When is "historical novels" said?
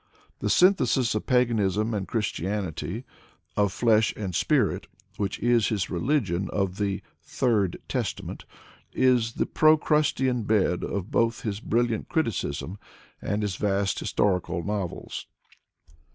13.99-15.27